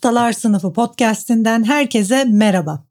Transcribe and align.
Ustalar 0.00 0.32
Sınıfı 0.32 0.72
podcast'inden 0.72 1.64
herkese 1.64 2.24
merhaba. 2.24 2.84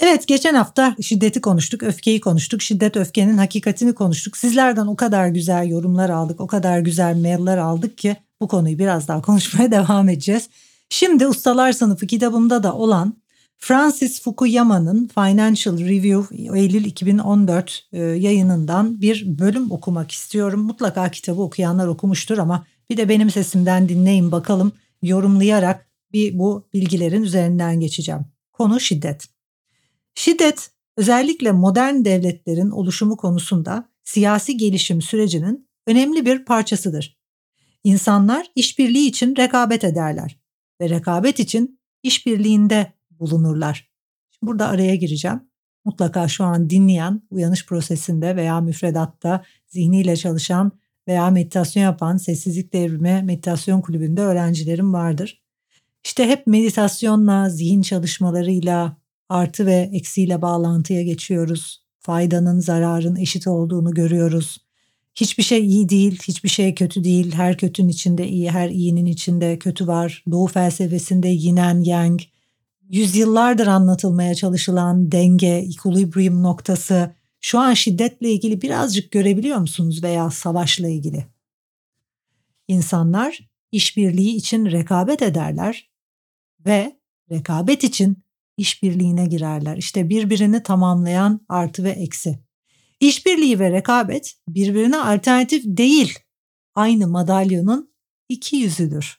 Evet 0.00 0.28
geçen 0.28 0.54
hafta 0.54 0.96
şiddeti 1.02 1.40
konuştuk, 1.40 1.82
öfkeyi 1.82 2.20
konuştuk, 2.20 2.62
şiddet 2.62 2.96
öfkenin 2.96 3.38
hakikatini 3.38 3.94
konuştuk. 3.94 4.36
Sizlerden 4.36 4.86
o 4.86 4.96
kadar 4.96 5.28
güzel 5.28 5.68
yorumlar 5.68 6.10
aldık, 6.10 6.40
o 6.40 6.46
kadar 6.46 6.78
güzel 6.78 7.16
mailler 7.16 7.58
aldık 7.58 7.98
ki 7.98 8.16
bu 8.40 8.48
konuyu 8.48 8.78
biraz 8.78 9.08
daha 9.08 9.22
konuşmaya 9.22 9.70
devam 9.70 10.08
edeceğiz. 10.08 10.48
Şimdi 10.90 11.26
Ustalar 11.26 11.72
Sınıfı 11.72 12.06
kitabımda 12.06 12.62
da 12.62 12.74
olan 12.74 13.14
Francis 13.58 14.22
Fukuyama'nın 14.22 15.10
Financial 15.14 15.78
Review 15.78 16.36
Eylül 16.58 16.84
2014 16.84 17.88
e, 17.92 17.98
yayınından 18.02 19.00
bir 19.00 19.38
bölüm 19.38 19.70
okumak 19.70 20.10
istiyorum. 20.10 20.60
Mutlaka 20.60 21.10
kitabı 21.10 21.42
okuyanlar 21.42 21.86
okumuştur 21.86 22.38
ama 22.38 22.66
bir 22.90 22.96
de 22.96 23.08
benim 23.08 23.30
sesimden 23.30 23.88
dinleyin 23.88 24.32
bakalım 24.32 24.72
yorumlayarak 25.02 25.85
bir 26.12 26.38
bu 26.38 26.68
bilgilerin 26.74 27.22
üzerinden 27.22 27.80
geçeceğim. 27.80 28.26
Konu 28.52 28.80
şiddet. 28.80 29.28
Şiddet 30.14 30.70
özellikle 30.96 31.52
modern 31.52 32.04
devletlerin 32.04 32.70
oluşumu 32.70 33.16
konusunda 33.16 33.88
siyasi 34.04 34.56
gelişim 34.56 35.02
sürecinin 35.02 35.68
önemli 35.86 36.26
bir 36.26 36.44
parçasıdır. 36.44 37.18
İnsanlar 37.84 38.46
işbirliği 38.54 39.08
için 39.08 39.36
rekabet 39.36 39.84
ederler 39.84 40.40
ve 40.80 40.90
rekabet 40.90 41.40
için 41.40 41.80
işbirliğinde 42.02 42.92
bulunurlar. 43.10 43.90
Şimdi 44.30 44.50
burada 44.50 44.68
araya 44.68 44.94
gireceğim. 44.94 45.40
Mutlaka 45.84 46.28
şu 46.28 46.44
an 46.44 46.70
dinleyen, 46.70 47.22
uyanış 47.30 47.66
prosesinde 47.66 48.36
veya 48.36 48.60
müfredatta 48.60 49.44
zihniyle 49.66 50.16
çalışan 50.16 50.72
veya 51.08 51.30
meditasyon 51.30 51.82
yapan 51.82 52.16
Sessizlik 52.16 52.72
Devrimi 52.72 53.22
Meditasyon 53.22 53.80
Kulübü'nde 53.80 54.20
öğrencilerim 54.20 54.92
vardır. 54.92 55.45
İşte 56.06 56.26
hep 56.28 56.46
meditasyonla, 56.46 57.48
zihin 57.48 57.82
çalışmalarıyla, 57.82 58.96
artı 59.28 59.66
ve 59.66 59.90
eksiyle 59.92 60.42
bağlantıya 60.42 61.02
geçiyoruz. 61.02 61.84
Faydanın, 61.98 62.60
zararın 62.60 63.16
eşit 63.16 63.46
olduğunu 63.46 63.94
görüyoruz. 63.94 64.58
Hiçbir 65.14 65.42
şey 65.42 65.66
iyi 65.66 65.88
değil, 65.88 66.18
hiçbir 66.28 66.48
şey 66.48 66.74
kötü 66.74 67.04
değil. 67.04 67.32
Her 67.32 67.58
kötünün 67.58 67.88
içinde 67.88 68.28
iyi, 68.28 68.50
her 68.50 68.70
iyinin 68.70 69.06
içinde 69.06 69.58
kötü 69.58 69.86
var. 69.86 70.24
Doğu 70.30 70.46
felsefesinde 70.46 71.28
yinen 71.28 71.80
yang, 71.80 72.20
yüzyıllardır 72.90 73.66
anlatılmaya 73.66 74.34
çalışılan 74.34 75.12
denge, 75.12 75.46
equilibrium 75.46 76.42
noktası 76.42 77.14
şu 77.40 77.58
an 77.58 77.74
şiddetle 77.74 78.30
ilgili 78.30 78.62
birazcık 78.62 79.10
görebiliyor 79.10 79.58
musunuz 79.58 80.02
veya 80.02 80.30
savaşla 80.30 80.88
ilgili? 80.88 81.26
İnsanlar 82.68 83.48
işbirliği 83.72 84.36
için 84.36 84.66
rekabet 84.66 85.22
ederler 85.22 85.95
ve 86.66 87.00
rekabet 87.30 87.84
için 87.84 88.16
işbirliğine 88.56 89.26
girerler. 89.26 89.76
İşte 89.76 90.08
birbirini 90.08 90.62
tamamlayan 90.62 91.40
artı 91.48 91.84
ve 91.84 91.90
eksi. 91.90 92.38
İşbirliği 93.00 93.58
ve 93.58 93.70
rekabet 93.70 94.34
birbirine 94.48 94.96
alternatif 94.96 95.62
değil. 95.66 96.18
Aynı 96.74 97.08
madalyonun 97.08 97.90
iki 98.28 98.56
yüzüdür. 98.56 99.18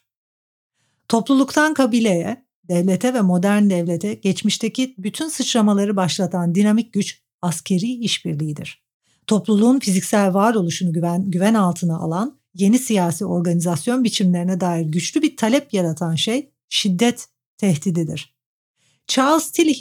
Topluluktan 1.08 1.74
kabileye, 1.74 2.46
devlete 2.68 3.14
ve 3.14 3.20
modern 3.20 3.70
devlete 3.70 4.14
geçmişteki 4.14 4.94
bütün 4.98 5.28
sıçramaları 5.28 5.96
başlatan 5.96 6.54
dinamik 6.54 6.92
güç 6.92 7.22
askeri 7.42 7.92
işbirliğidir. 7.92 8.82
Topluluğun 9.26 9.78
fiziksel 9.78 10.34
varoluşunu 10.34 10.92
güven, 10.92 11.30
güven 11.30 11.54
altına 11.54 11.98
alan 11.98 12.40
yeni 12.54 12.78
siyasi 12.78 13.24
organizasyon 13.24 14.04
biçimlerine 14.04 14.60
dair 14.60 14.86
güçlü 14.86 15.22
bir 15.22 15.36
talep 15.36 15.74
yaratan 15.74 16.14
şey 16.14 16.50
şiddet 16.68 17.28
tehdididir. 17.58 18.38
Charles 19.06 19.50
Tilly 19.50 19.74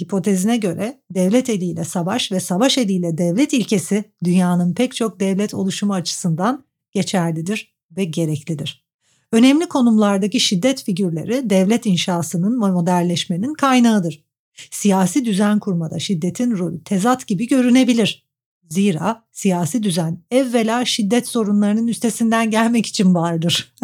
hipotezine 0.00 0.56
göre 0.56 1.00
devlet 1.10 1.48
eliyle 1.48 1.84
savaş 1.84 2.32
ve 2.32 2.40
savaş 2.40 2.78
eliyle 2.78 3.18
devlet 3.18 3.52
ilkesi 3.52 4.04
dünyanın 4.24 4.74
pek 4.74 4.94
çok 4.94 5.20
devlet 5.20 5.54
oluşumu 5.54 5.94
açısından 5.94 6.64
geçerlidir 6.92 7.74
ve 7.96 8.04
gereklidir. 8.04 8.84
Önemli 9.32 9.66
konumlardaki 9.68 10.40
şiddet 10.40 10.84
figürleri 10.84 11.50
devlet 11.50 11.86
inşasının 11.86 12.62
ve 12.62 12.70
modelleşmenin 12.70 13.54
kaynağıdır. 13.54 14.24
Siyasi 14.70 15.24
düzen 15.24 15.58
kurmada 15.58 15.98
şiddetin 15.98 16.58
rolü 16.58 16.84
tezat 16.84 17.26
gibi 17.26 17.48
görünebilir. 17.48 18.24
Zira 18.68 19.24
siyasi 19.32 19.82
düzen 19.82 20.22
evvela 20.30 20.84
şiddet 20.84 21.28
sorunlarının 21.28 21.86
üstesinden 21.86 22.50
gelmek 22.50 22.86
için 22.86 23.14
vardır. 23.14 23.74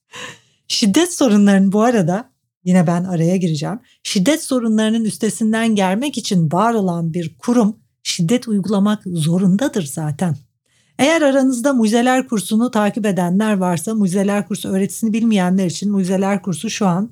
şiddet 0.68 1.14
sorunlarının 1.14 1.72
bu 1.72 1.82
arada 1.82 2.32
yine 2.64 2.86
ben 2.86 3.04
araya 3.04 3.36
gireceğim. 3.36 3.78
Şiddet 4.02 4.42
sorunlarının 4.42 5.04
üstesinden 5.04 5.74
gelmek 5.74 6.18
için 6.18 6.52
var 6.52 6.74
olan 6.74 7.14
bir 7.14 7.36
kurum 7.38 7.76
şiddet 8.02 8.48
uygulamak 8.48 9.02
zorundadır 9.06 9.82
zaten. 9.82 10.36
Eğer 10.98 11.22
aranızda 11.22 11.72
muzeler 11.72 12.28
kursunu 12.28 12.70
takip 12.70 13.06
edenler 13.06 13.56
varsa 13.56 13.94
muzeler 13.94 14.48
kursu 14.48 14.68
öğretisini 14.68 15.12
bilmeyenler 15.12 15.66
için 15.66 15.90
muzeler 15.90 16.42
kursu 16.42 16.70
şu 16.70 16.86
an 16.86 17.10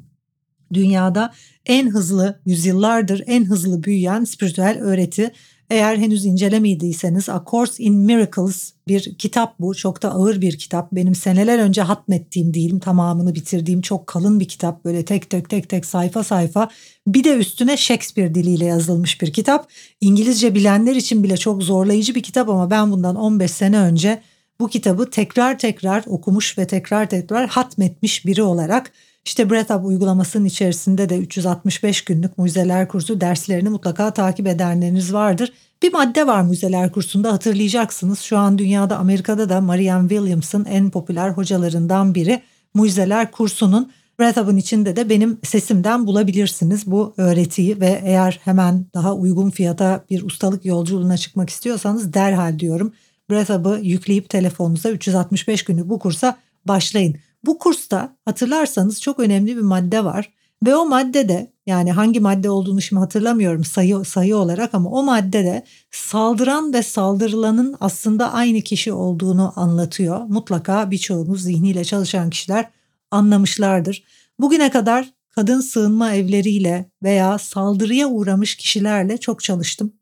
dünyada 0.72 1.32
en 1.66 1.90
hızlı 1.90 2.40
yüzyıllardır 2.46 3.22
en 3.26 3.44
hızlı 3.44 3.82
büyüyen 3.82 4.24
spiritüel 4.24 4.78
öğreti 4.80 5.32
eğer 5.70 5.96
henüz 5.96 6.24
incelemediyseniz 6.24 7.28
A 7.28 7.44
Course 7.50 7.82
in 7.82 7.94
Miracles 7.94 8.72
bir 8.88 9.14
kitap 9.14 9.54
bu. 9.60 9.74
Çok 9.74 10.02
da 10.02 10.10
ağır 10.12 10.40
bir 10.40 10.58
kitap. 10.58 10.92
Benim 10.92 11.14
seneler 11.14 11.58
önce 11.58 11.82
hatmettiğim 11.82 12.54
değilim 12.54 12.78
tamamını 12.78 13.34
bitirdiğim 13.34 13.80
çok 13.80 14.06
kalın 14.06 14.40
bir 14.40 14.48
kitap. 14.48 14.84
Böyle 14.84 15.04
tek 15.04 15.30
tek 15.30 15.50
tek 15.50 15.68
tek 15.68 15.86
sayfa 15.86 16.24
sayfa. 16.24 16.68
Bir 17.06 17.24
de 17.24 17.36
üstüne 17.36 17.76
Shakespeare 17.76 18.34
diliyle 18.34 18.64
yazılmış 18.64 19.22
bir 19.22 19.32
kitap. 19.32 19.68
İngilizce 20.00 20.54
bilenler 20.54 20.96
için 20.96 21.22
bile 21.22 21.36
çok 21.36 21.62
zorlayıcı 21.62 22.14
bir 22.14 22.22
kitap 22.22 22.48
ama 22.48 22.70
ben 22.70 22.90
bundan 22.90 23.16
15 23.16 23.50
sene 23.50 23.78
önce 23.78 24.22
bu 24.60 24.68
kitabı 24.68 25.10
tekrar 25.10 25.58
tekrar 25.58 26.04
okumuş 26.06 26.58
ve 26.58 26.66
tekrar 26.66 27.10
tekrar 27.10 27.48
hatmetmiş 27.48 28.26
biri 28.26 28.42
olarak 28.42 28.92
işte 29.26 29.50
BreathUp 29.50 29.84
uygulamasının 29.84 30.44
içerisinde 30.44 31.08
de 31.08 31.18
365 31.18 32.04
günlük 32.04 32.38
mucizeler 32.38 32.88
kursu 32.88 33.20
derslerini 33.20 33.68
mutlaka 33.68 34.10
takip 34.10 34.46
edenleriniz 34.46 35.12
vardır. 35.12 35.52
Bir 35.82 35.92
madde 35.92 36.26
var 36.26 36.42
mucizeler 36.42 36.92
kursunda 36.92 37.32
hatırlayacaksınız. 37.32 38.20
Şu 38.20 38.38
an 38.38 38.58
dünyada 38.58 38.98
Amerika'da 38.98 39.48
da 39.48 39.60
Marianne 39.60 40.08
Williams'ın 40.08 40.64
en 40.64 40.90
popüler 40.90 41.30
hocalarından 41.30 42.14
biri. 42.14 42.42
Mucizeler 42.74 43.30
kursunun 43.30 43.90
BreathUp'ın 44.20 44.56
içinde 44.56 44.96
de 44.96 45.08
benim 45.08 45.38
sesimden 45.42 46.06
bulabilirsiniz 46.06 46.86
bu 46.86 47.14
öğretiyi 47.16 47.80
ve 47.80 48.00
eğer 48.04 48.40
hemen 48.44 48.86
daha 48.94 49.14
uygun 49.14 49.50
fiyata 49.50 50.04
bir 50.10 50.22
ustalık 50.22 50.64
yolculuğuna 50.64 51.16
çıkmak 51.16 51.50
istiyorsanız 51.50 52.12
derhal 52.12 52.58
diyorum. 52.58 52.92
BreathUp'ı 53.30 53.80
yükleyip 53.82 54.28
telefonunuza 54.28 54.90
365 54.90 55.64
günlük 55.64 55.88
bu 55.88 55.98
kursa 55.98 56.36
başlayın. 56.64 57.16
Bu 57.46 57.58
kursta 57.58 58.16
hatırlarsanız 58.24 59.00
çok 59.00 59.18
önemli 59.18 59.56
bir 59.56 59.62
madde 59.62 60.04
var 60.04 60.32
ve 60.66 60.76
o 60.76 60.86
maddede 60.86 61.52
yani 61.66 61.92
hangi 61.92 62.20
madde 62.20 62.50
olduğunu 62.50 62.82
şimdi 62.82 63.00
hatırlamıyorum 63.00 63.64
sayı 63.64 64.04
sayı 64.04 64.36
olarak 64.36 64.74
ama 64.74 64.90
o 64.90 65.02
maddede 65.02 65.64
saldıran 65.90 66.72
ve 66.72 66.82
saldırılanın 66.82 67.76
aslında 67.80 68.32
aynı 68.32 68.60
kişi 68.60 68.92
olduğunu 68.92 69.52
anlatıyor. 69.56 70.20
Mutlaka 70.28 70.90
birçoğunuz 70.90 71.42
zihniyle 71.42 71.84
çalışan 71.84 72.30
kişiler 72.30 72.70
anlamışlardır. 73.10 74.04
Bugüne 74.40 74.70
kadar 74.70 75.10
kadın 75.30 75.60
sığınma 75.60 76.14
evleriyle 76.14 76.90
veya 77.02 77.38
saldırıya 77.38 78.08
uğramış 78.08 78.56
kişilerle 78.56 79.18
çok 79.18 79.42
çalıştım 79.42 79.92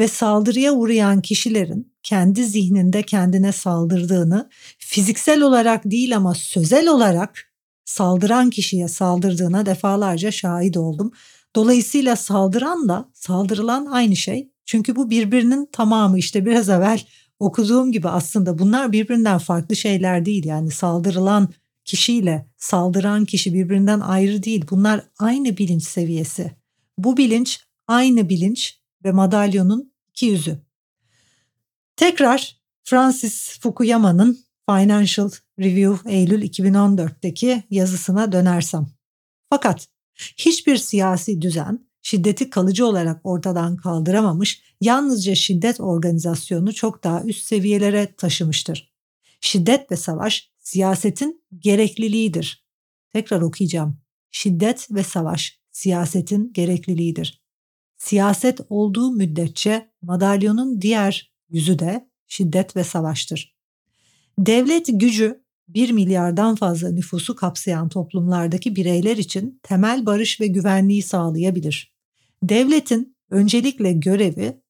ve 0.00 0.08
saldırıya 0.08 0.72
uğrayan 0.72 1.20
kişilerin 1.20 1.92
kendi 2.02 2.44
zihninde 2.44 3.02
kendine 3.02 3.52
saldırdığını 3.52 4.48
fiziksel 4.78 5.42
olarak 5.42 5.84
değil 5.84 6.16
ama 6.16 6.34
sözel 6.34 6.88
olarak 6.88 7.52
saldıran 7.84 8.50
kişiye 8.50 8.88
saldırdığına 8.88 9.66
defalarca 9.66 10.30
şahit 10.30 10.76
oldum. 10.76 11.12
Dolayısıyla 11.56 12.16
saldıran 12.16 12.88
da 12.88 13.10
saldırılan 13.14 13.86
aynı 13.86 14.16
şey. 14.16 14.50
Çünkü 14.66 14.96
bu 14.96 15.10
birbirinin 15.10 15.68
tamamı 15.72 16.18
işte 16.18 16.46
biraz 16.46 16.68
evvel 16.68 17.00
okuduğum 17.38 17.92
gibi 17.92 18.08
aslında 18.08 18.58
bunlar 18.58 18.92
birbirinden 18.92 19.38
farklı 19.38 19.76
şeyler 19.76 20.24
değil. 20.24 20.44
Yani 20.44 20.70
saldırılan 20.70 21.48
kişiyle 21.84 22.46
saldıran 22.56 23.24
kişi 23.24 23.54
birbirinden 23.54 24.00
ayrı 24.00 24.42
değil. 24.42 24.64
Bunlar 24.70 25.04
aynı 25.18 25.56
bilinç 25.56 25.82
seviyesi. 25.82 26.50
Bu 26.98 27.16
bilinç 27.16 27.60
aynı 27.88 28.28
bilinç 28.28 28.80
ve 29.04 29.12
madalyonun 29.12 29.89
iki 30.20 30.26
yüzü. 30.26 30.58
Tekrar 31.96 32.60
Francis 32.84 33.60
Fukuyama'nın 33.60 34.38
Financial 34.70 35.30
Review 35.58 36.12
Eylül 36.12 36.42
2014'teki 36.42 37.62
yazısına 37.70 38.32
dönersem. 38.32 38.86
Fakat 39.50 39.88
hiçbir 40.36 40.76
siyasi 40.76 41.42
düzen 41.42 41.86
şiddeti 42.02 42.50
kalıcı 42.50 42.86
olarak 42.86 43.20
ortadan 43.24 43.76
kaldıramamış, 43.76 44.62
yalnızca 44.80 45.34
şiddet 45.34 45.80
organizasyonu 45.80 46.74
çok 46.74 47.04
daha 47.04 47.22
üst 47.22 47.46
seviyelere 47.46 48.14
taşımıştır. 48.16 48.92
Şiddet 49.40 49.90
ve 49.90 49.96
savaş 49.96 50.50
siyasetin 50.58 51.44
gerekliliğidir. 51.58 52.66
Tekrar 53.12 53.40
okuyacağım. 53.40 53.98
Şiddet 54.30 54.90
ve 54.90 55.02
savaş 55.02 55.60
siyasetin 55.70 56.52
gerekliliğidir. 56.52 57.40
Siyaset 58.00 58.60
olduğu 58.68 59.10
müddetçe 59.10 59.90
madalyonun 60.02 60.80
diğer 60.80 61.32
yüzü 61.50 61.78
de 61.78 62.08
şiddet 62.26 62.76
ve 62.76 62.84
savaştır. 62.84 63.56
Devlet 64.38 64.86
gücü 64.92 65.44
1 65.68 65.90
milyardan 65.90 66.54
fazla 66.54 66.90
nüfusu 66.90 67.36
kapsayan 67.36 67.88
toplumlardaki 67.88 68.76
bireyler 68.76 69.16
için 69.16 69.60
temel 69.62 70.06
barış 70.06 70.40
ve 70.40 70.46
güvenliği 70.46 71.02
sağlayabilir. 71.02 71.94
Devletin 72.42 73.16
öncelikle 73.30 73.92
görevi 73.92 74.62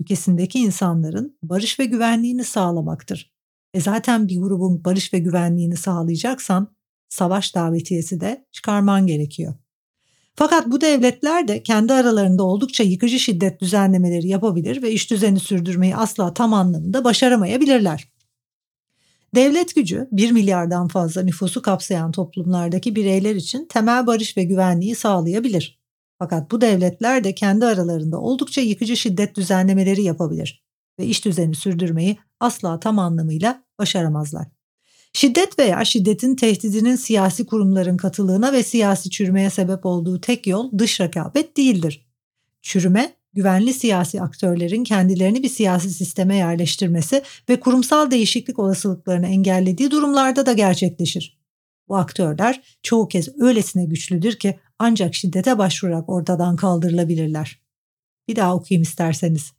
ülkesindeki 0.00 0.58
insanların 0.58 1.38
barış 1.42 1.80
ve 1.80 1.84
güvenliğini 1.84 2.44
sağlamaktır. 2.44 3.34
E 3.74 3.80
zaten 3.80 4.28
bir 4.28 4.38
grubun 4.38 4.84
barış 4.84 5.14
ve 5.14 5.18
güvenliğini 5.18 5.76
sağlayacaksan 5.76 6.76
savaş 7.08 7.54
davetiyesi 7.54 8.20
de 8.20 8.46
çıkarman 8.52 9.06
gerekiyor. 9.06 9.54
Fakat 10.36 10.66
bu 10.66 10.80
devletler 10.80 11.48
de 11.48 11.62
kendi 11.62 11.92
aralarında 11.92 12.42
oldukça 12.44 12.84
yıkıcı 12.84 13.18
şiddet 13.20 13.60
düzenlemeleri 13.60 14.28
yapabilir 14.28 14.82
ve 14.82 14.92
iş 14.92 15.10
düzeni 15.10 15.40
sürdürmeyi 15.40 15.96
asla 15.96 16.34
tam 16.34 16.54
anlamında 16.54 17.04
başaramayabilirler. 17.04 18.08
Devlet 19.34 19.74
gücü 19.74 20.08
1 20.12 20.30
milyardan 20.30 20.88
fazla 20.88 21.22
nüfusu 21.22 21.62
kapsayan 21.62 22.12
toplumlardaki 22.12 22.96
bireyler 22.96 23.34
için 23.34 23.66
temel 23.68 24.06
barış 24.06 24.36
ve 24.36 24.44
güvenliği 24.44 24.94
sağlayabilir. 24.94 25.80
Fakat 26.18 26.50
bu 26.50 26.60
devletler 26.60 27.24
de 27.24 27.34
kendi 27.34 27.66
aralarında 27.66 28.20
oldukça 28.20 28.60
yıkıcı 28.60 28.96
şiddet 28.96 29.36
düzenlemeleri 29.36 30.02
yapabilir 30.02 30.64
ve 30.98 31.06
iş 31.06 31.24
düzeni 31.24 31.54
sürdürmeyi 31.54 32.18
asla 32.40 32.80
tam 32.80 32.98
anlamıyla 32.98 33.64
başaramazlar. 33.78 34.53
Şiddet 35.16 35.58
veya 35.58 35.84
şiddetin 35.84 36.36
tehdidinin 36.36 36.96
siyasi 36.96 37.46
kurumların 37.46 37.96
katılığına 37.96 38.52
ve 38.52 38.62
siyasi 38.62 39.10
çürümeye 39.10 39.50
sebep 39.50 39.86
olduğu 39.86 40.20
tek 40.20 40.46
yol 40.46 40.78
dış 40.78 41.00
rekabet 41.00 41.56
değildir. 41.56 42.06
Çürüme, 42.62 43.14
güvenli 43.32 43.72
siyasi 43.72 44.22
aktörlerin 44.22 44.84
kendilerini 44.84 45.42
bir 45.42 45.48
siyasi 45.48 45.90
sisteme 45.90 46.36
yerleştirmesi 46.36 47.22
ve 47.48 47.60
kurumsal 47.60 48.10
değişiklik 48.10 48.58
olasılıklarını 48.58 49.26
engellediği 49.26 49.90
durumlarda 49.90 50.46
da 50.46 50.52
gerçekleşir. 50.52 51.38
Bu 51.88 51.96
aktörler 51.96 52.78
çoğu 52.82 53.08
kez 53.08 53.40
öylesine 53.40 53.84
güçlüdür 53.84 54.36
ki 54.36 54.58
ancak 54.78 55.14
şiddete 55.14 55.58
başvurarak 55.58 56.08
ortadan 56.08 56.56
kaldırılabilirler. 56.56 57.60
Bir 58.28 58.36
daha 58.36 58.54
okuyayım 58.54 58.82
isterseniz. 58.82 59.52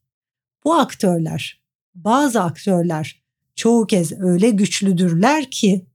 Bu 0.64 0.74
aktörler, 0.74 1.64
bazı 1.96 2.42
aktörler 2.42 3.25
çoğu 3.56 3.88
kez 3.88 4.22
öyle 4.22 4.50
güçlüdürler 4.50 5.52
ki 5.52 5.86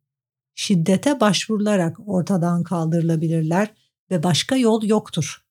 şiddete 0.55 1.21
başvurularak 1.21 1.97
ortadan 2.07 2.63
kaldırılabilirler 2.63 3.75
ve 4.11 4.23
başka 4.23 4.57
yol 4.57 4.83
yoktur. 4.83 5.45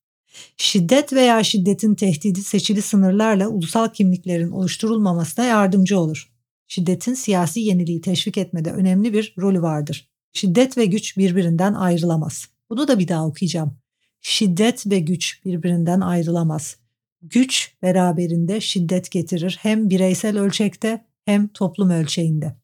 Şiddet 0.57 1.13
veya 1.13 1.43
şiddetin 1.43 1.95
tehdidi 1.95 2.43
seçili 2.43 2.81
sınırlarla 2.81 3.47
ulusal 3.47 3.89
kimliklerin 3.89 4.51
oluşturulmamasına 4.51 5.45
yardımcı 5.45 5.99
olur. 5.99 6.31
Şiddetin 6.67 7.13
siyasi 7.13 7.59
yeniliği 7.59 8.01
teşvik 8.01 8.37
etmede 8.37 8.71
önemli 8.71 9.13
bir 9.13 9.35
rolü 9.39 9.61
vardır. 9.61 10.09
Şiddet 10.33 10.77
ve 10.77 10.85
güç 10.85 11.17
birbirinden 11.17 11.73
ayrılamaz. 11.73 12.47
Bunu 12.69 12.87
da 12.87 12.99
bir 12.99 13.07
daha 13.07 13.27
okuyacağım. 13.27 13.77
Şiddet 14.21 14.87
ve 14.87 14.99
güç 14.99 15.45
birbirinden 15.45 16.01
ayrılamaz. 16.01 16.77
Güç 17.21 17.73
beraberinde 17.81 18.61
şiddet 18.61 19.11
getirir 19.11 19.57
hem 19.61 19.89
bireysel 19.89 20.39
ölçekte 20.39 21.05
hem 21.29 21.47
toplum 21.47 21.89
ölçeğinde. 21.89 22.55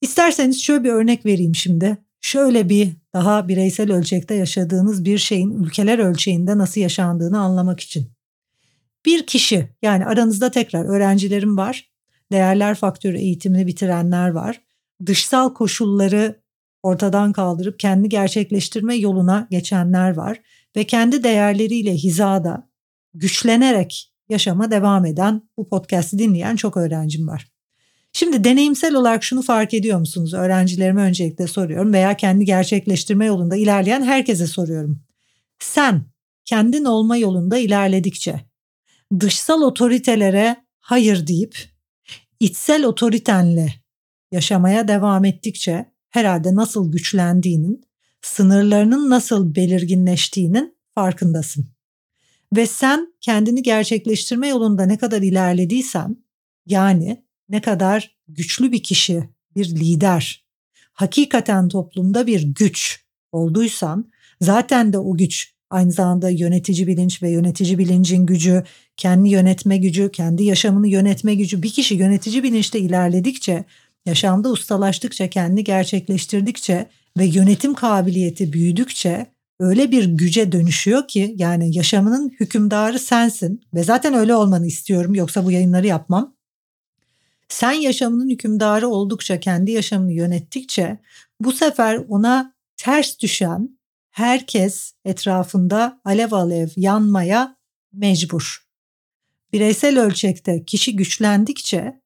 İsterseniz 0.00 0.62
şöyle 0.62 0.84
bir 0.84 0.90
örnek 0.90 1.26
vereyim 1.26 1.54
şimdi. 1.54 1.98
Şöyle 2.20 2.68
bir 2.68 2.92
daha 3.12 3.48
bireysel 3.48 3.92
ölçekte 3.92 4.34
yaşadığınız 4.34 5.04
bir 5.04 5.18
şeyin 5.18 5.50
ülkeler 5.50 5.98
ölçeğinde 5.98 6.58
nasıl 6.58 6.80
yaşandığını 6.80 7.40
anlamak 7.40 7.80
için. 7.80 8.10
Bir 9.06 9.26
kişi 9.26 9.68
yani 9.82 10.06
aranızda 10.06 10.50
tekrar 10.50 10.84
öğrencilerim 10.84 11.56
var, 11.56 11.90
değerler 12.32 12.74
faktörü 12.74 13.18
eğitimini 13.18 13.66
bitirenler 13.66 14.28
var, 14.28 14.60
dışsal 15.06 15.54
koşulları 15.54 16.40
ortadan 16.82 17.32
kaldırıp 17.32 17.80
kendi 17.80 18.08
gerçekleştirme 18.08 18.94
yoluna 18.94 19.48
geçenler 19.50 20.10
var 20.16 20.40
ve 20.76 20.84
kendi 20.84 21.24
değerleriyle 21.24 21.94
hizada 21.94 22.70
güçlenerek 23.14 24.12
yaşama 24.28 24.70
devam 24.70 25.04
eden 25.04 25.42
bu 25.56 25.68
podcast'i 25.68 26.18
dinleyen 26.18 26.56
çok 26.56 26.76
öğrencim 26.76 27.28
var. 27.28 27.57
Şimdi 28.12 28.44
deneyimsel 28.44 28.94
olarak 28.94 29.24
şunu 29.24 29.42
fark 29.42 29.74
ediyor 29.74 29.98
musunuz? 29.98 30.34
Öğrencilerime 30.34 31.02
öncelikle 31.02 31.46
soruyorum 31.46 31.92
veya 31.92 32.16
kendi 32.16 32.44
gerçekleştirme 32.44 33.26
yolunda 33.26 33.56
ilerleyen 33.56 34.02
herkese 34.02 34.46
soruyorum. 34.46 35.02
Sen 35.58 36.04
kendin 36.44 36.84
olma 36.84 37.16
yolunda 37.16 37.58
ilerledikçe 37.58 38.40
dışsal 39.20 39.62
otoritelere 39.62 40.56
hayır 40.80 41.26
deyip 41.26 41.68
içsel 42.40 42.84
otoritenle 42.84 43.74
yaşamaya 44.32 44.88
devam 44.88 45.24
ettikçe 45.24 45.92
herhalde 46.10 46.54
nasıl 46.54 46.92
güçlendiğinin, 46.92 47.84
sınırlarının 48.22 49.10
nasıl 49.10 49.54
belirginleştiğinin 49.54 50.76
farkındasın. 50.94 51.66
Ve 52.56 52.66
sen 52.66 53.14
kendini 53.20 53.62
gerçekleştirme 53.62 54.48
yolunda 54.48 54.86
ne 54.86 54.98
kadar 54.98 55.22
ilerlediysen, 55.22 56.16
yani 56.66 57.24
ne 57.48 57.60
kadar 57.60 58.16
güçlü 58.28 58.72
bir 58.72 58.82
kişi, 58.82 59.28
bir 59.56 59.66
lider, 59.66 60.44
hakikaten 60.92 61.68
toplumda 61.68 62.26
bir 62.26 62.42
güç 62.42 63.04
olduysan, 63.32 64.10
zaten 64.40 64.92
de 64.92 64.98
o 64.98 65.16
güç 65.16 65.54
aynı 65.70 65.92
zamanda 65.92 66.30
yönetici 66.30 66.86
bilinç 66.86 67.22
ve 67.22 67.30
yönetici 67.30 67.78
bilincin 67.78 68.26
gücü, 68.26 68.64
kendi 68.96 69.28
yönetme 69.28 69.76
gücü, 69.76 70.10
kendi 70.12 70.44
yaşamını 70.44 70.88
yönetme 70.88 71.34
gücü 71.34 71.62
bir 71.62 71.70
kişi 71.70 71.94
yönetici 71.94 72.42
bilinçte 72.42 72.80
ilerledikçe 72.80 73.64
yaşamda 74.06 74.50
ustalaştıkça, 74.50 75.30
kendi 75.30 75.64
gerçekleştirdikçe 75.64 76.86
ve 77.18 77.24
yönetim 77.24 77.74
kabiliyeti 77.74 78.52
büyüdükçe 78.52 79.26
öyle 79.60 79.90
bir 79.90 80.04
güce 80.04 80.52
dönüşüyor 80.52 81.08
ki 81.08 81.34
yani 81.38 81.76
yaşamının 81.76 82.30
hükümdarı 82.40 82.98
sensin 82.98 83.60
ve 83.74 83.82
zaten 83.84 84.14
öyle 84.14 84.34
olmanı 84.34 84.66
istiyorum 84.66 85.14
yoksa 85.14 85.44
bu 85.44 85.50
yayınları 85.50 85.86
yapmam. 85.86 86.37
Sen 87.48 87.72
yaşamının 87.72 88.28
hükümdarı 88.30 88.88
oldukça, 88.88 89.40
kendi 89.40 89.70
yaşamını 89.70 90.12
yönettikçe 90.12 90.98
bu 91.40 91.52
sefer 91.52 92.04
ona 92.08 92.54
ters 92.76 93.20
düşen 93.20 93.78
herkes 94.10 94.92
etrafında 95.04 96.00
alev 96.04 96.32
alev 96.32 96.68
yanmaya 96.76 97.56
mecbur. 97.92 98.68
Bireysel 99.52 100.00
ölçekte 100.00 100.64
kişi 100.64 100.96
güçlendikçe 100.96 102.00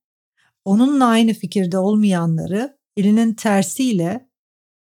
onunla 0.64 1.06
aynı 1.06 1.32
fikirde 1.32 1.78
olmayanları 1.78 2.78
elinin 2.96 3.34
tersiyle 3.34 4.28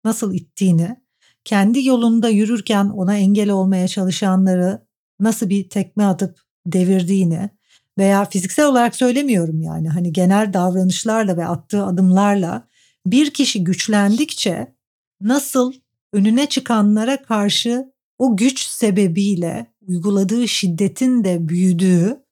nasıl 0.05 0.35
ittiğini, 0.35 0.97
kendi 1.45 1.87
yolunda 1.87 2.29
yürürken 2.29 2.85
ona 2.85 3.17
engel 3.17 3.51
olmaya 3.51 3.89
çalışanları 3.89 4.87
nasıl 5.21 5.49
bir 5.49 5.69
tekme 5.69 6.05
atıp 6.05 6.41
devirdiğini 6.67 7.51
veya 7.99 8.25
fiziksel 8.25 8.67
olarak 8.67 8.97
söylemiyorum 8.97 9.63
yani 9.63 9.89
hani 9.89 10.13
genel 10.13 10.53
davranışlarla 10.53 11.37
ve 11.37 11.47
attığı 11.47 11.85
adımlarla 11.85 12.69
bir 13.07 13.31
kişi 13.31 13.65
güçlendikçe 13.65 14.75
nasıl 15.21 15.73
önüne 16.13 16.47
çıkanlara 16.47 17.23
karşı 17.23 17.93
o 18.19 18.37
güç 18.37 18.67
sebebiyle 18.67 19.67
uyguladığı 19.89 20.49
şiddetin 20.49 21.25
de 21.25 21.49
büyüdüğü 21.49 22.25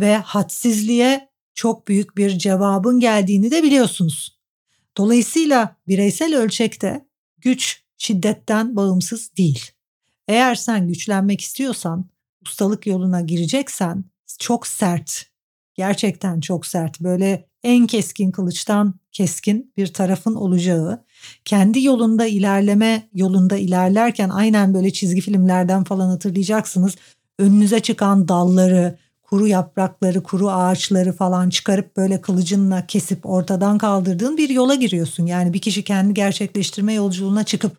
ve 0.00 0.16
hadsizliğe 0.16 1.28
çok 1.54 1.88
büyük 1.88 2.16
bir 2.16 2.38
cevabın 2.38 3.00
geldiğini 3.00 3.50
de 3.50 3.62
biliyorsunuz. 3.62 4.38
Dolayısıyla 4.96 5.76
bireysel 5.88 6.36
ölçekte 6.36 7.06
güç 7.38 7.82
şiddetten 7.98 8.76
bağımsız 8.76 9.36
değil. 9.36 9.70
Eğer 10.28 10.54
sen 10.54 10.88
güçlenmek 10.88 11.40
istiyorsan, 11.40 12.10
ustalık 12.42 12.86
yoluna 12.86 13.20
gireceksen 13.20 14.04
çok 14.38 14.66
sert, 14.66 15.26
gerçekten 15.74 16.40
çok 16.40 16.66
sert, 16.66 17.00
böyle 17.00 17.48
en 17.64 17.86
keskin 17.86 18.30
kılıçtan 18.30 18.94
keskin 19.12 19.72
bir 19.76 19.86
tarafın 19.86 20.34
olacağı, 20.34 21.04
kendi 21.44 21.84
yolunda 21.84 22.26
ilerleme 22.26 23.08
yolunda 23.14 23.56
ilerlerken 23.56 24.28
aynen 24.28 24.74
böyle 24.74 24.92
çizgi 24.92 25.20
filmlerden 25.20 25.84
falan 25.84 26.08
hatırlayacaksınız. 26.08 26.96
Önünüze 27.38 27.80
çıkan 27.80 28.28
dalları, 28.28 28.98
kuru 29.22 29.46
yaprakları, 29.46 30.22
kuru 30.22 30.50
ağaçları 30.50 31.12
falan 31.12 31.50
çıkarıp 31.50 31.96
böyle 31.96 32.20
kılıcınla 32.20 32.86
kesip 32.86 33.26
ortadan 33.26 33.78
kaldırdığın 33.78 34.36
bir 34.36 34.48
yola 34.48 34.74
giriyorsun. 34.74 35.26
Yani 35.26 35.52
bir 35.52 35.58
kişi 35.58 35.84
kendi 35.84 36.14
gerçekleştirme 36.14 36.92
yolculuğuna 36.92 37.44
çıkıp 37.44 37.76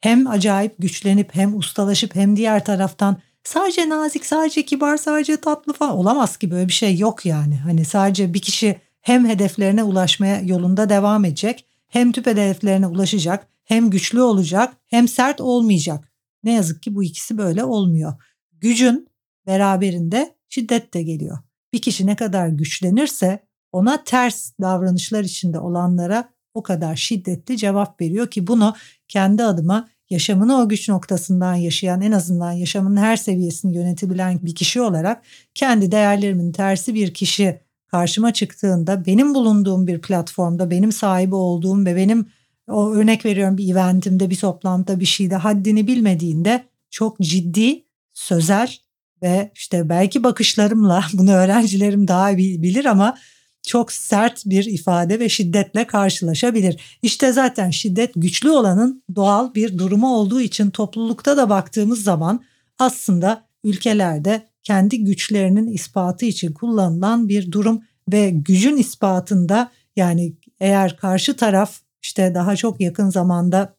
hem 0.00 0.26
acayip 0.26 0.74
güçlenip 0.78 1.34
hem 1.34 1.58
ustalaşıp 1.58 2.14
hem 2.14 2.36
diğer 2.36 2.64
taraftan 2.64 3.16
sadece 3.46 3.88
nazik, 3.88 4.26
sadece 4.26 4.64
kibar, 4.64 4.96
sadece 4.96 5.36
tatlı 5.36 5.72
falan 5.72 5.96
olamaz 5.96 6.36
ki 6.36 6.50
böyle 6.50 6.68
bir 6.68 6.72
şey 6.72 6.98
yok 6.98 7.26
yani. 7.26 7.56
Hani 7.56 7.84
sadece 7.84 8.34
bir 8.34 8.40
kişi 8.40 8.80
hem 9.00 9.26
hedeflerine 9.28 9.82
ulaşmaya 9.82 10.40
yolunda 10.40 10.88
devam 10.88 11.24
edecek, 11.24 11.66
hem 11.88 12.12
tüp 12.12 12.26
hedeflerine 12.26 12.86
ulaşacak, 12.86 13.48
hem 13.64 13.90
güçlü 13.90 14.22
olacak, 14.22 14.76
hem 14.86 15.08
sert 15.08 15.40
olmayacak. 15.40 16.12
Ne 16.44 16.52
yazık 16.52 16.82
ki 16.82 16.94
bu 16.94 17.02
ikisi 17.02 17.38
böyle 17.38 17.64
olmuyor. 17.64 18.12
Gücün 18.52 19.08
beraberinde 19.46 20.34
şiddet 20.48 20.94
de 20.94 21.02
geliyor. 21.02 21.38
Bir 21.72 21.82
kişi 21.82 22.06
ne 22.06 22.16
kadar 22.16 22.48
güçlenirse 22.48 23.46
ona 23.72 24.04
ters 24.04 24.52
davranışlar 24.60 25.24
içinde 25.24 25.58
olanlara 25.58 26.28
o 26.54 26.62
kadar 26.62 26.96
şiddetli 26.96 27.56
cevap 27.56 28.00
veriyor 28.00 28.30
ki 28.30 28.46
bunu 28.46 28.74
kendi 29.08 29.44
adıma 29.44 29.88
yaşamını 30.10 30.56
o 30.56 30.68
güç 30.68 30.88
noktasından 30.88 31.54
yaşayan 31.54 32.00
en 32.00 32.12
azından 32.12 32.52
yaşamının 32.52 32.96
her 32.96 33.16
seviyesini 33.16 33.76
yönetebilen 33.76 34.38
bir 34.42 34.54
kişi 34.54 34.80
olarak 34.80 35.22
kendi 35.54 35.92
değerlerimin 35.92 36.52
tersi 36.52 36.94
bir 36.94 37.14
kişi 37.14 37.60
karşıma 37.86 38.32
çıktığında 38.32 39.06
benim 39.06 39.34
bulunduğum 39.34 39.86
bir 39.86 40.00
platformda 40.00 40.70
benim 40.70 40.92
sahibi 40.92 41.34
olduğum 41.34 41.84
ve 41.84 41.96
benim 41.96 42.26
o 42.68 42.92
örnek 42.92 43.24
veriyorum 43.24 43.58
bir 43.58 43.72
eventimde 43.72 44.30
bir 44.30 44.36
toplantıda 44.36 45.00
bir 45.00 45.04
şeyde 45.04 45.36
haddini 45.36 45.86
bilmediğinde 45.86 46.64
çok 46.90 47.20
ciddi 47.20 47.84
sözel 48.12 48.76
ve 49.22 49.50
işte 49.54 49.88
belki 49.88 50.24
bakışlarımla 50.24 51.04
bunu 51.12 51.32
öğrencilerim 51.32 52.08
daha 52.08 52.36
bilir 52.36 52.84
ama 52.84 53.18
çok 53.66 53.92
sert 53.92 54.46
bir 54.46 54.64
ifade 54.64 55.20
ve 55.20 55.28
şiddetle 55.28 55.86
karşılaşabilir. 55.86 56.98
İşte 57.02 57.32
zaten 57.32 57.70
şiddet 57.70 58.12
güçlü 58.16 58.50
olanın 58.50 59.02
doğal 59.14 59.54
bir 59.54 59.78
durumu 59.78 60.14
olduğu 60.14 60.40
için 60.40 60.70
toplulukta 60.70 61.36
da 61.36 61.50
baktığımız 61.50 62.02
zaman 62.02 62.44
aslında 62.78 63.44
ülkelerde 63.64 64.46
kendi 64.62 65.04
güçlerinin 65.04 65.66
ispatı 65.66 66.26
için 66.26 66.52
kullanılan 66.52 67.28
bir 67.28 67.52
durum 67.52 67.82
ve 68.12 68.30
gücün 68.30 68.76
ispatında 68.76 69.70
yani 69.96 70.36
eğer 70.60 70.96
karşı 70.96 71.36
taraf 71.36 71.80
işte 72.02 72.34
daha 72.34 72.56
çok 72.56 72.80
yakın 72.80 73.10
zamanda 73.10 73.76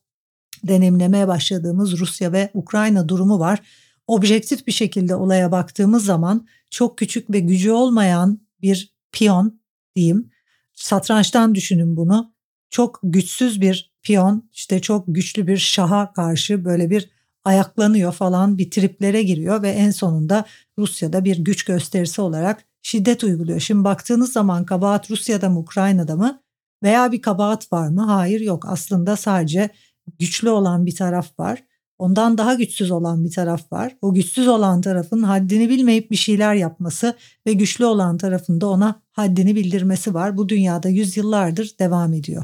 deneyimlemeye 0.64 1.28
başladığımız 1.28 2.00
Rusya 2.00 2.32
ve 2.32 2.50
Ukrayna 2.54 3.10
durumu 3.10 3.40
var. 3.40 3.62
Objektif 4.08 4.68
bir 4.68 4.72
şekilde 4.72 5.16
olaya 5.16 5.52
baktığımız 5.52 6.06
zaman 6.06 6.48
çok 6.70 6.98
küçük 6.98 7.32
ve 7.32 7.40
gücü 7.40 7.72
olmayan 7.72 8.40
bir 8.62 8.94
piyon 9.12 9.60
diyeyim. 9.98 10.32
Satrançtan 10.74 11.56
düşünün 11.56 11.98
bunu. 11.98 12.34
Çok 12.70 13.00
güçsüz 13.04 13.62
bir 13.62 13.94
piyon 14.04 14.50
işte 14.54 14.82
çok 14.82 15.04
güçlü 15.08 15.48
bir 15.48 15.58
şaha 15.58 16.14
karşı 16.14 16.66
böyle 16.66 16.90
bir 16.90 17.10
ayaklanıyor 17.46 18.14
falan 18.14 18.58
bir 18.58 18.72
triplere 18.72 19.24
giriyor 19.24 19.62
ve 19.62 19.70
en 19.70 19.92
sonunda 19.92 20.46
Rusya'da 20.80 21.26
bir 21.26 21.38
güç 21.38 21.64
gösterisi 21.64 22.22
olarak 22.22 22.66
şiddet 22.82 23.24
uyguluyor. 23.24 23.60
Şimdi 23.60 23.84
baktığınız 23.84 24.32
zaman 24.32 24.66
kabahat 24.66 25.12
Rusya'da 25.12 25.50
mı 25.50 25.60
Ukrayna'da 25.60 26.16
mı 26.16 26.42
veya 26.84 27.12
bir 27.12 27.22
kabahat 27.22 27.74
var 27.74 27.88
mı? 27.88 28.02
Hayır 28.02 28.42
yok 28.42 28.66
aslında 28.68 29.16
sadece 29.16 29.70
güçlü 30.20 30.50
olan 30.50 30.86
bir 30.86 30.96
taraf 30.96 31.40
var. 31.40 31.64
Ondan 32.00 32.38
daha 32.38 32.54
güçsüz 32.54 32.92
olan 32.92 33.26
bir 33.26 33.32
taraf 33.32 33.72
var. 33.72 33.98
O 34.02 34.14
güçsüz 34.14 34.48
olan 34.48 34.82
tarafın 34.82 35.24
haddini 35.24 35.70
bilmeyip 35.70 36.12
bir 36.12 36.16
şeyler 36.16 36.56
yapması 36.56 37.16
ve 37.48 37.54
güçlü 37.54 37.86
olan 37.86 38.18
tarafın 38.18 38.62
da 38.62 38.68
ona 38.68 39.02
haddini 39.12 39.56
bildirmesi 39.56 40.14
var. 40.14 40.38
Bu 40.38 40.50
dünyada 40.50 40.90
yüzyıllardır 40.90 41.72
devam 41.80 42.14
ediyor. 42.14 42.44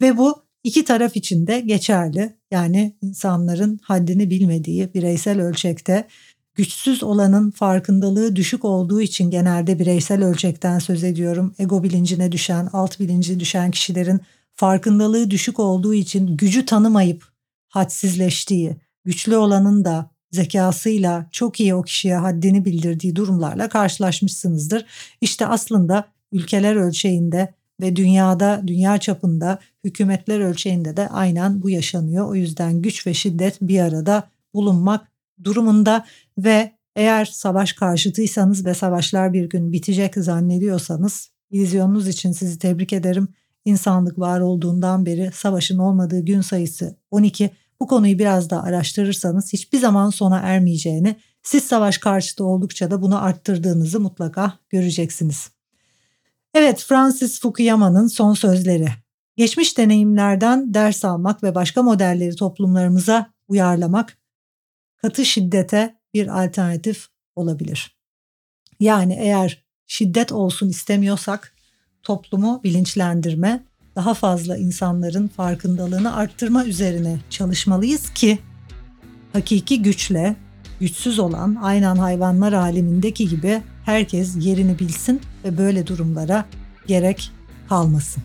Ve 0.00 0.18
bu 0.18 0.42
iki 0.64 0.84
taraf 0.84 1.16
için 1.16 1.46
de 1.46 1.60
geçerli. 1.60 2.36
Yani 2.50 2.96
insanların 3.02 3.80
haddini 3.82 4.30
bilmediği 4.30 4.94
bireysel 4.94 5.40
ölçekte 5.40 6.06
güçsüz 6.54 7.02
olanın 7.02 7.50
farkındalığı 7.50 8.36
düşük 8.36 8.64
olduğu 8.64 9.00
için 9.00 9.30
genelde 9.30 9.78
bireysel 9.78 10.24
ölçekten 10.24 10.78
söz 10.78 11.04
ediyorum. 11.04 11.54
Ego 11.58 11.82
bilincine 11.82 12.32
düşen, 12.32 12.68
alt 12.72 13.00
bilinci 13.00 13.40
düşen 13.40 13.70
kişilerin 13.70 14.20
farkındalığı 14.54 15.30
düşük 15.30 15.58
olduğu 15.58 15.94
için 15.94 16.36
gücü 16.36 16.66
tanımayıp 16.66 17.24
hadsizleştiği, 17.68 18.76
güçlü 19.04 19.36
olanın 19.36 19.84
da 19.84 20.10
zekasıyla 20.30 21.28
çok 21.32 21.60
iyi 21.60 21.74
o 21.74 21.82
kişiye 21.82 22.16
haddini 22.16 22.64
bildirdiği 22.64 23.16
durumlarla 23.16 23.68
karşılaşmışsınızdır. 23.68 24.86
İşte 25.20 25.46
aslında 25.46 26.08
ülkeler 26.32 26.76
ölçeğinde 26.76 27.54
ve 27.80 27.96
dünyada, 27.96 28.62
dünya 28.66 28.98
çapında 28.98 29.58
hükümetler 29.84 30.40
ölçeğinde 30.40 30.96
de 30.96 31.08
aynen 31.08 31.62
bu 31.62 31.70
yaşanıyor. 31.70 32.28
O 32.28 32.34
yüzden 32.34 32.82
güç 32.82 33.06
ve 33.06 33.14
şiddet 33.14 33.58
bir 33.60 33.80
arada 33.80 34.28
bulunmak 34.54 35.08
durumunda 35.44 36.04
ve 36.38 36.72
eğer 36.96 37.24
savaş 37.24 37.72
karşıtıysanız 37.72 38.66
ve 38.66 38.74
savaşlar 38.74 39.32
bir 39.32 39.48
gün 39.48 39.72
bitecek 39.72 40.14
zannediyorsanız 40.14 41.30
vizyonunuz 41.52 42.08
için 42.08 42.32
sizi 42.32 42.58
tebrik 42.58 42.92
ederim. 42.92 43.28
İnsanlık 43.64 44.18
var 44.18 44.40
olduğundan 44.40 45.06
beri 45.06 45.30
savaşın 45.34 45.78
olmadığı 45.78 46.20
gün 46.20 46.40
sayısı 46.40 46.96
12. 47.10 47.50
Bu 47.80 47.86
konuyu 47.86 48.18
biraz 48.18 48.50
daha 48.50 48.62
araştırırsanız 48.62 49.52
hiçbir 49.52 49.78
zaman 49.78 50.10
sona 50.10 50.38
ermeyeceğini, 50.38 51.16
siz 51.42 51.64
savaş 51.64 51.98
karşıtı 51.98 52.44
oldukça 52.44 52.90
da 52.90 53.02
bunu 53.02 53.22
arttırdığınızı 53.22 54.00
mutlaka 54.00 54.58
göreceksiniz. 54.68 55.50
Evet, 56.54 56.84
Francis 56.88 57.40
Fukuyama'nın 57.40 58.06
son 58.06 58.34
sözleri. 58.34 58.88
Geçmiş 59.36 59.78
deneyimlerden 59.78 60.74
ders 60.74 61.04
almak 61.04 61.42
ve 61.42 61.54
başka 61.54 61.82
modelleri 61.82 62.36
toplumlarımıza 62.36 63.32
uyarlamak 63.48 64.18
katı 64.96 65.24
şiddete 65.24 65.98
bir 66.14 66.44
alternatif 66.44 67.08
olabilir. 67.36 67.98
Yani 68.80 69.16
eğer 69.20 69.64
şiddet 69.86 70.32
olsun 70.32 70.68
istemiyorsak 70.68 71.54
toplumu 72.02 72.60
bilinçlendirme, 72.64 73.64
daha 73.98 74.14
fazla 74.14 74.56
insanların 74.56 75.28
farkındalığını 75.28 76.16
arttırma 76.16 76.64
üzerine 76.64 77.18
çalışmalıyız 77.30 78.10
ki 78.10 78.38
hakiki 79.32 79.82
güçle 79.82 80.36
güçsüz 80.80 81.18
olan 81.18 81.56
aynen 81.62 81.96
hayvanlar 81.96 82.52
alemindeki 82.52 83.28
gibi 83.28 83.62
herkes 83.84 84.36
yerini 84.46 84.78
bilsin 84.78 85.20
ve 85.44 85.58
böyle 85.58 85.86
durumlara 85.86 86.44
gerek 86.86 87.30
kalmasın. 87.68 88.22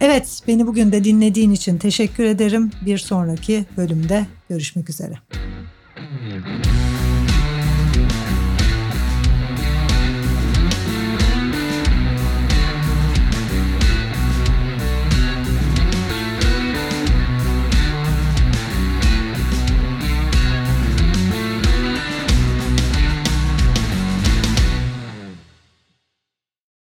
Evet, 0.00 0.42
beni 0.48 0.66
bugün 0.66 0.92
de 0.92 1.04
dinlediğin 1.04 1.52
için 1.52 1.78
teşekkür 1.78 2.24
ederim. 2.24 2.70
Bir 2.86 2.98
sonraki 2.98 3.64
bölümde 3.76 4.26
görüşmek 4.48 4.90
üzere. 4.90 5.14